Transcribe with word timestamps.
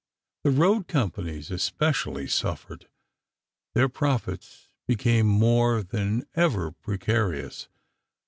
The 0.43 0.49
road 0.49 0.87
companies, 0.87 1.51
especially, 1.51 2.25
suffered. 2.25 2.87
Their 3.75 3.87
profits 3.87 4.67
became 4.87 5.27
more 5.27 5.83
than 5.83 6.25
ever 6.33 6.71
precarious. 6.71 7.67